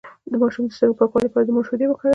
د 0.31 0.33
ماشوم 0.41 0.65
د 0.67 0.71
سترګو 0.77 0.95
د 0.95 0.99
پاکوالي 0.99 1.25
لپاره 1.27 1.45
د 1.45 1.49
مور 1.55 1.65
شیدې 1.69 1.85
وکاروئ 1.87 2.09